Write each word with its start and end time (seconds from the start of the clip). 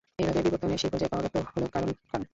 এইভাবে, 0.19 0.39
বিবর্তনের 0.45 0.79
সেই 0.81 0.91
পর্যায়ে 0.91 1.11
অব্যক্ত 1.13 1.35
হল 1.47 1.63
"কারণ-কারণ"। 1.65 1.89